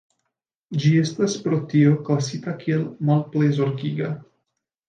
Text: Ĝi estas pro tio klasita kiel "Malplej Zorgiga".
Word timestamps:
Ĝi 0.83 0.93
estas 1.01 1.35
pro 1.43 1.59
tio 1.73 1.91
klasita 2.09 2.57
kiel 2.65 2.83
"Malplej 3.11 3.55
Zorgiga". 3.59 4.11